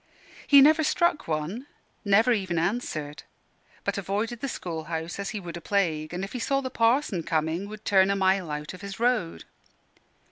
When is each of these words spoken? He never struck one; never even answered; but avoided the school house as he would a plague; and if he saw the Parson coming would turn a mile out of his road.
He 0.47 0.61
never 0.61 0.83
struck 0.83 1.27
one; 1.27 1.67
never 2.03 2.31
even 2.31 2.57
answered; 2.57 3.21
but 3.83 3.99
avoided 3.99 4.39
the 4.39 4.47
school 4.49 4.85
house 4.85 5.19
as 5.19 5.29
he 5.29 5.39
would 5.39 5.57
a 5.57 5.61
plague; 5.61 6.11
and 6.11 6.23
if 6.23 6.33
he 6.33 6.39
saw 6.39 6.59
the 6.59 6.71
Parson 6.71 7.21
coming 7.21 7.69
would 7.69 7.85
turn 7.85 8.09
a 8.09 8.15
mile 8.15 8.49
out 8.49 8.73
of 8.73 8.81
his 8.81 8.99
road. 8.99 9.43